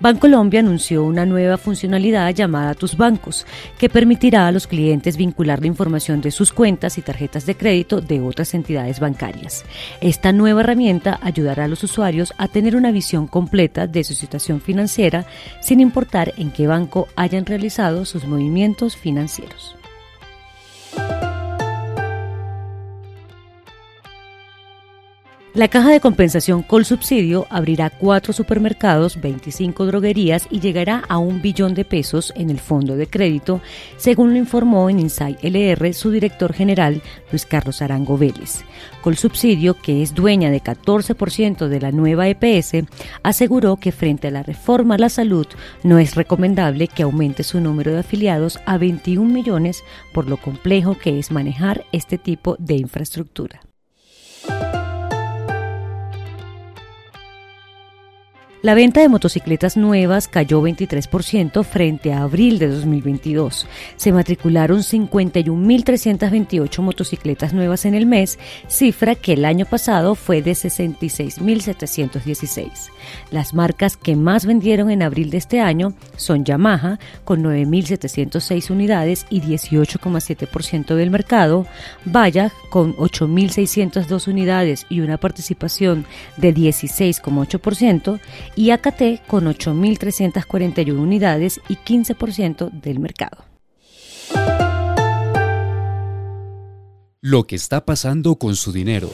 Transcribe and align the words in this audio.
Bancolombia 0.00 0.60
anunció 0.60 1.02
una 1.02 1.26
nueva 1.26 1.58
funcionalidad 1.58 2.32
llamada 2.32 2.74
Tus 2.74 2.96
Bancos, 2.96 3.46
que 3.78 3.88
permitirá 3.88 4.46
a 4.46 4.52
los 4.52 4.68
clientes 4.68 5.16
vincular 5.16 5.60
la 5.60 5.66
información 5.66 6.20
de 6.20 6.30
sus 6.30 6.52
cuentas 6.52 6.98
y 6.98 7.02
tarjetas 7.02 7.46
de 7.46 7.56
crédito 7.56 8.00
de 8.00 8.20
otras 8.20 8.54
entidades 8.54 9.00
bancarias. 9.00 9.64
Esta 10.00 10.30
nueva 10.30 10.60
herramienta 10.60 11.18
ayudará 11.20 11.64
a 11.64 11.68
los 11.68 11.82
usuarios 11.82 12.32
a 12.38 12.46
tener 12.46 12.76
una 12.76 12.92
visión 12.92 13.26
completa 13.26 13.88
de 13.88 14.04
su 14.04 14.14
situación 14.14 14.60
financiera 14.60 15.26
sin 15.60 15.80
importar 15.80 16.32
en 16.36 16.52
qué 16.52 16.68
banco 16.68 17.08
hayan 17.16 17.44
realizado 17.44 18.04
sus 18.04 18.24
movimientos 18.24 18.96
financieros. 18.96 19.77
La 25.54 25.68
caja 25.68 25.90
de 25.90 26.00
compensación 26.00 26.62
Colsubsidio 26.62 27.46
abrirá 27.48 27.88
cuatro 27.88 28.34
supermercados, 28.34 29.18
25 29.18 29.86
droguerías 29.86 30.46
y 30.50 30.60
llegará 30.60 31.02
a 31.08 31.16
un 31.16 31.40
billón 31.40 31.72
de 31.72 31.86
pesos 31.86 32.34
en 32.36 32.50
el 32.50 32.60
fondo 32.60 32.96
de 32.96 33.06
crédito, 33.06 33.62
según 33.96 34.32
lo 34.32 34.38
informó 34.38 34.90
en 34.90 35.00
Insight 35.00 35.42
LR 35.42 35.94
su 35.94 36.10
director 36.10 36.52
general 36.52 37.00
Luis 37.30 37.46
Carlos 37.46 37.80
Arango 37.80 38.18
Vélez. 38.18 38.62
Colsubsidio, 39.00 39.72
que 39.74 40.02
es 40.02 40.14
dueña 40.14 40.50
de 40.50 40.62
14% 40.62 41.66
de 41.68 41.80
la 41.80 41.92
nueva 41.92 42.28
EPS, 42.28 42.86
aseguró 43.22 43.76
que 43.76 43.90
frente 43.90 44.28
a 44.28 44.30
la 44.30 44.42
reforma 44.42 44.96
a 44.96 44.98
la 44.98 45.08
salud 45.08 45.46
no 45.82 45.98
es 45.98 46.14
recomendable 46.14 46.88
que 46.88 47.04
aumente 47.04 47.42
su 47.42 47.58
número 47.60 47.92
de 47.92 48.00
afiliados 48.00 48.60
a 48.66 48.76
21 48.76 49.32
millones 49.32 49.82
por 50.12 50.28
lo 50.28 50.36
complejo 50.36 50.96
que 50.98 51.18
es 51.18 51.30
manejar 51.30 51.86
este 51.90 52.18
tipo 52.18 52.54
de 52.58 52.74
infraestructura. 52.74 53.60
La 58.60 58.74
venta 58.74 59.00
de 59.00 59.08
motocicletas 59.08 59.76
nuevas 59.76 60.26
cayó 60.26 60.60
23% 60.60 61.62
frente 61.62 62.12
a 62.12 62.22
abril 62.22 62.58
de 62.58 62.66
2022. 62.66 63.68
Se 63.94 64.10
matricularon 64.10 64.80
51.328 64.80 66.82
motocicletas 66.82 67.52
nuevas 67.52 67.84
en 67.84 67.94
el 67.94 68.06
mes, 68.06 68.40
cifra 68.66 69.14
que 69.14 69.34
el 69.34 69.44
año 69.44 69.64
pasado 69.64 70.16
fue 70.16 70.42
de 70.42 70.50
66.716. 70.52 72.90
Las 73.30 73.54
marcas 73.54 73.96
que 73.96 74.16
más 74.16 74.44
vendieron 74.44 74.90
en 74.90 75.04
abril 75.04 75.30
de 75.30 75.38
este 75.38 75.60
año 75.60 75.94
son 76.18 76.44
Yamaha, 76.44 76.98
con 77.24 77.42
9.706 77.42 78.70
unidades 78.70 79.26
y 79.30 79.40
18,7% 79.40 80.94
del 80.94 81.10
mercado, 81.10 81.66
Bayak, 82.04 82.52
con 82.68 82.94
8.602 82.96 84.28
unidades 84.28 84.86
y 84.90 85.00
una 85.00 85.16
participación 85.16 86.04
de 86.36 86.54
16,8%, 86.54 88.20
y 88.54 88.70
AKT 88.70 89.26
con 89.26 89.46
8.341 89.46 90.98
unidades 90.98 91.60
y 91.68 91.76
15% 91.76 92.70
del 92.70 92.98
mercado. 92.98 93.44
Lo 97.20 97.46
que 97.46 97.56
está 97.56 97.84
pasando 97.84 98.36
con 98.36 98.54
su 98.54 98.72
dinero. 98.72 99.10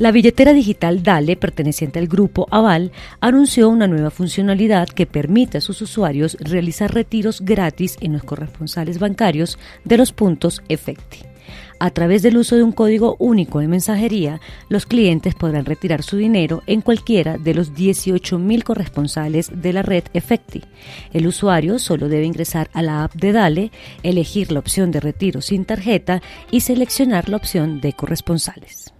La 0.00 0.12
billetera 0.12 0.54
digital 0.54 1.02
Dale, 1.02 1.36
perteneciente 1.36 1.98
al 1.98 2.06
grupo 2.06 2.48
Aval, 2.50 2.90
anunció 3.20 3.68
una 3.68 3.86
nueva 3.86 4.08
funcionalidad 4.08 4.88
que 4.88 5.04
permite 5.04 5.58
a 5.58 5.60
sus 5.60 5.82
usuarios 5.82 6.38
realizar 6.40 6.94
retiros 6.94 7.42
gratis 7.42 7.98
en 8.00 8.14
los 8.14 8.24
corresponsales 8.24 8.98
bancarios 8.98 9.58
de 9.84 9.98
los 9.98 10.14
puntos 10.14 10.62
Efecti. 10.70 11.18
A 11.78 11.90
través 11.90 12.22
del 12.22 12.38
uso 12.38 12.56
de 12.56 12.62
un 12.62 12.72
código 12.72 13.16
único 13.18 13.58
de 13.58 13.68
mensajería, 13.68 14.40
los 14.70 14.86
clientes 14.86 15.34
podrán 15.34 15.66
retirar 15.66 16.02
su 16.02 16.16
dinero 16.16 16.62
en 16.66 16.80
cualquiera 16.80 17.36
de 17.36 17.52
los 17.52 17.74
18.000 17.74 18.62
corresponsales 18.62 19.50
de 19.54 19.74
la 19.74 19.82
red 19.82 20.04
Efecti. 20.14 20.62
El 21.12 21.26
usuario 21.26 21.78
solo 21.78 22.08
debe 22.08 22.24
ingresar 22.24 22.70
a 22.72 22.80
la 22.80 23.04
app 23.04 23.14
de 23.16 23.32
Dale, 23.32 23.70
elegir 24.02 24.50
la 24.50 24.60
opción 24.60 24.92
de 24.92 25.00
retiro 25.00 25.42
sin 25.42 25.66
tarjeta 25.66 26.22
y 26.50 26.60
seleccionar 26.60 27.28
la 27.28 27.36
opción 27.36 27.82
de 27.82 27.92
corresponsales. 27.92 28.94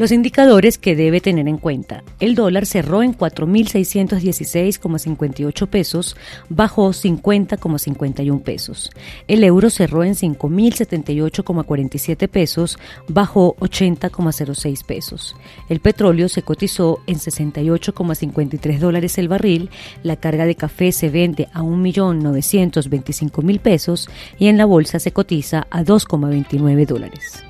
Los 0.00 0.10
indicadores 0.12 0.78
que 0.78 0.96
debe 0.96 1.20
tener 1.20 1.46
en 1.46 1.58
cuenta. 1.58 2.02
El 2.20 2.34
dólar 2.34 2.64
cerró 2.64 3.02
en 3.02 3.14
4.616,58 3.14 5.66
pesos, 5.66 6.16
bajó 6.48 6.94
50,51 6.94 8.42
pesos. 8.42 8.90
El 9.28 9.44
euro 9.44 9.68
cerró 9.68 10.02
en 10.02 10.14
5.078,47 10.14 12.28
pesos, 12.30 12.78
bajó 13.08 13.56
80,06 13.56 14.86
pesos. 14.86 15.36
El 15.68 15.80
petróleo 15.80 16.30
se 16.30 16.40
cotizó 16.40 17.00
en 17.06 17.16
68,53 17.16 18.78
dólares 18.78 19.18
el 19.18 19.28
barril. 19.28 19.68
La 20.02 20.16
carga 20.16 20.46
de 20.46 20.54
café 20.54 20.92
se 20.92 21.10
vende 21.10 21.50
a 21.52 21.60
1.925.000 21.60 23.60
pesos 23.60 24.08
y 24.38 24.46
en 24.46 24.56
la 24.56 24.64
bolsa 24.64 24.98
se 24.98 25.12
cotiza 25.12 25.66
a 25.70 25.84
2,29 25.84 26.86
dólares. 26.86 27.44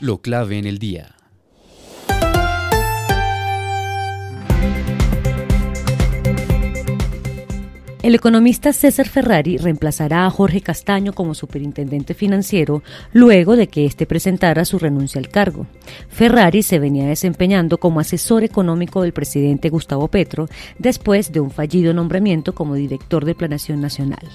Lo 0.00 0.18
clave 0.18 0.58
en 0.58 0.64
el 0.64 0.78
día. 0.78 1.16
El 8.00 8.14
economista 8.14 8.72
César 8.72 9.08
Ferrari 9.08 9.56
reemplazará 9.56 10.24
a 10.24 10.30
Jorge 10.30 10.60
Castaño 10.60 11.12
como 11.12 11.34
superintendente 11.34 12.14
financiero 12.14 12.84
luego 13.12 13.56
de 13.56 13.66
que 13.66 13.86
éste 13.86 14.06
presentara 14.06 14.64
su 14.64 14.78
renuncia 14.78 15.18
al 15.18 15.28
cargo. 15.28 15.66
Ferrari 16.08 16.62
se 16.62 16.78
venía 16.78 17.06
desempeñando 17.06 17.78
como 17.78 17.98
asesor 17.98 18.44
económico 18.44 19.02
del 19.02 19.12
presidente 19.12 19.68
Gustavo 19.68 20.06
Petro 20.06 20.48
después 20.78 21.32
de 21.32 21.40
un 21.40 21.50
fallido 21.50 21.92
nombramiento 21.92 22.54
como 22.54 22.76
director 22.76 23.24
de 23.24 23.34
Planación 23.34 23.80
Nacional. 23.80 24.28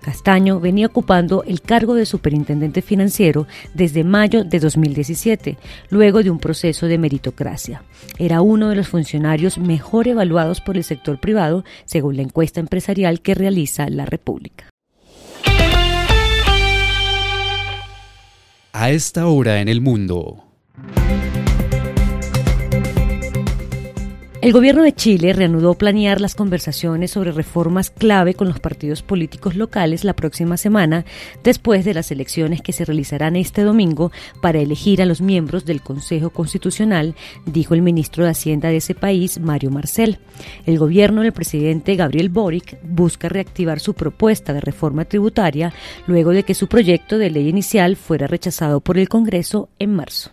Castaño 0.00 0.60
venía 0.60 0.86
ocupando 0.86 1.44
el 1.44 1.60
cargo 1.60 1.94
de 1.94 2.06
superintendente 2.06 2.82
financiero 2.82 3.46
desde 3.74 4.04
mayo 4.04 4.44
de 4.44 4.58
2017, 4.58 5.58
luego 5.90 6.22
de 6.22 6.30
un 6.30 6.38
proceso 6.38 6.86
de 6.86 6.98
meritocracia. 6.98 7.82
Era 8.18 8.40
uno 8.40 8.68
de 8.68 8.76
los 8.76 8.88
funcionarios 8.88 9.58
mejor 9.58 10.08
evaluados 10.08 10.60
por 10.60 10.76
el 10.76 10.84
sector 10.84 11.20
privado, 11.20 11.64
según 11.84 12.16
la 12.16 12.22
encuesta 12.22 12.60
empresarial 12.60 13.20
que 13.20 13.34
realiza 13.34 13.88
la 13.88 14.06
República. 14.06 14.68
A 18.74 18.90
esta 18.90 19.26
hora 19.26 19.60
en 19.60 19.68
el 19.68 19.80
mundo. 19.80 20.51
El 24.42 24.52
gobierno 24.52 24.82
de 24.82 24.92
Chile 24.92 25.32
reanudó 25.34 25.74
planear 25.74 26.20
las 26.20 26.34
conversaciones 26.34 27.12
sobre 27.12 27.30
reformas 27.30 27.90
clave 27.90 28.34
con 28.34 28.48
los 28.48 28.58
partidos 28.58 29.00
políticos 29.00 29.54
locales 29.54 30.02
la 30.02 30.16
próxima 30.16 30.56
semana, 30.56 31.04
después 31.44 31.84
de 31.84 31.94
las 31.94 32.10
elecciones 32.10 32.60
que 32.60 32.72
se 32.72 32.84
realizarán 32.84 33.36
este 33.36 33.62
domingo 33.62 34.10
para 34.40 34.58
elegir 34.58 35.00
a 35.00 35.06
los 35.06 35.20
miembros 35.20 35.64
del 35.64 35.80
Consejo 35.80 36.30
Constitucional, 36.30 37.14
dijo 37.46 37.74
el 37.74 37.82
ministro 37.82 38.24
de 38.24 38.30
Hacienda 38.30 38.70
de 38.70 38.78
ese 38.78 38.96
país, 38.96 39.38
Mario 39.38 39.70
Marcel. 39.70 40.18
El 40.66 40.76
gobierno 40.76 41.22
del 41.22 41.32
presidente 41.32 41.94
Gabriel 41.94 42.28
Boric 42.28 42.78
busca 42.82 43.28
reactivar 43.28 43.78
su 43.78 43.94
propuesta 43.94 44.52
de 44.52 44.60
reforma 44.60 45.04
tributaria 45.04 45.72
luego 46.08 46.32
de 46.32 46.42
que 46.42 46.54
su 46.54 46.66
proyecto 46.66 47.16
de 47.16 47.30
ley 47.30 47.48
inicial 47.48 47.94
fuera 47.94 48.26
rechazado 48.26 48.80
por 48.80 48.98
el 48.98 49.08
Congreso 49.08 49.68
en 49.78 49.94
marzo. 49.94 50.32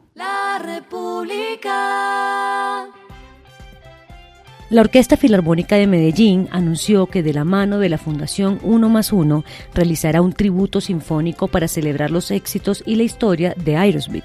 La 4.71 4.79
Orquesta 4.79 5.17
Filarmónica 5.17 5.75
de 5.75 5.85
Medellín 5.85 6.47
anunció 6.49 7.07
que 7.07 7.23
de 7.23 7.33
la 7.33 7.43
mano 7.43 7.77
de 7.77 7.89
la 7.89 7.97
Fundación 7.97 8.57
Uno 8.63 8.87
más 8.87 9.11
Uno 9.11 9.43
realizará 9.73 10.21
un 10.21 10.31
tributo 10.31 10.79
sinfónico 10.79 11.49
para 11.49 11.67
celebrar 11.67 12.09
los 12.09 12.31
éxitos 12.31 12.81
y 12.85 12.95
la 12.95 13.03
historia 13.03 13.53
de 13.57 13.75
Aerosmith, 13.75 14.23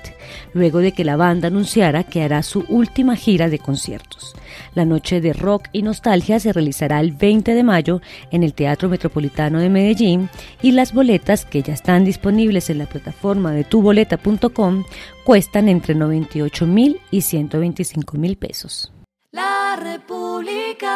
luego 0.54 0.78
de 0.78 0.92
que 0.92 1.04
la 1.04 1.16
banda 1.16 1.48
anunciara 1.48 2.04
que 2.04 2.22
hará 2.22 2.44
su 2.44 2.64
última 2.68 3.16
gira 3.16 3.48
de 3.48 3.58
conciertos. 3.58 4.36
La 4.76 4.84
noche 4.84 5.20
de 5.20 5.32
rock 5.32 5.66
y 5.72 5.82
nostalgia 5.82 6.38
se 6.38 6.52
realizará 6.52 7.00
el 7.00 7.10
20 7.10 7.52
de 7.52 7.64
mayo 7.64 8.00
en 8.30 8.44
el 8.44 8.54
Teatro 8.54 8.88
Metropolitano 8.88 9.58
de 9.58 9.68
Medellín 9.68 10.30
y 10.62 10.70
las 10.70 10.94
boletas 10.94 11.44
que 11.44 11.64
ya 11.64 11.74
están 11.74 12.04
disponibles 12.04 12.70
en 12.70 12.78
la 12.78 12.86
plataforma 12.86 13.50
de 13.50 13.64
tuboleta.com 13.64 14.84
cuestan 15.24 15.68
entre 15.68 15.96
98 15.96 16.66
mil 16.68 17.00
y 17.10 17.22
125 17.22 18.16
mil 18.16 18.36
pesos. 18.36 18.92
La 19.36 19.76
República. 19.76 20.88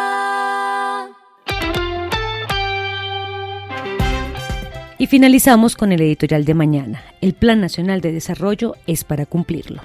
Y 4.96 5.06
finalizamos 5.08 5.76
con 5.76 5.92
el 5.92 6.00
editorial 6.00 6.46
de 6.46 6.54
mañana. 6.54 7.02
El 7.20 7.34
Plan 7.34 7.60
Nacional 7.60 8.00
de 8.00 8.12
Desarrollo 8.12 8.76
es 8.86 9.04
para 9.04 9.26
cumplirlo. 9.26 9.82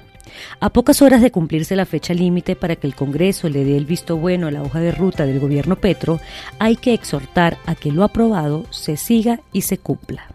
A 0.61 0.69
pocas 0.69 1.01
horas 1.01 1.21
de 1.21 1.31
cumplirse 1.31 1.75
la 1.75 1.85
fecha 1.85 2.13
límite 2.13 2.55
para 2.55 2.77
que 2.77 2.87
el 2.87 2.95
Congreso 2.95 3.49
le 3.49 3.65
dé 3.65 3.75
el 3.75 3.85
visto 3.85 4.15
bueno 4.15 4.47
a 4.47 4.51
la 4.51 4.63
hoja 4.63 4.79
de 4.79 4.93
ruta 4.93 5.25
del 5.25 5.41
gobierno 5.41 5.75
Petro, 5.75 6.21
hay 6.57 6.77
que 6.77 6.93
exhortar 6.93 7.57
a 7.65 7.75
que 7.75 7.91
lo 7.91 8.05
aprobado 8.05 8.71
se 8.71 8.95
siga 8.95 9.41
y 9.51 9.63
se 9.63 9.79
cumpla. 9.79 10.27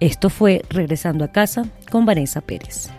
Esto 0.00 0.28
fue 0.28 0.62
Regresando 0.70 1.24
a 1.24 1.28
casa 1.28 1.66
con 1.88 2.04
Vanessa 2.04 2.40
Pérez. 2.40 2.90